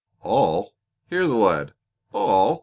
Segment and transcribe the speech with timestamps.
[0.23, 0.73] "All!
[1.11, 1.75] Hear the lad!
[2.11, 2.59] All!